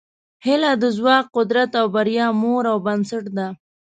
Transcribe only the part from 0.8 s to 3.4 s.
د ځواک، قدرت او بریا مور او بنسټ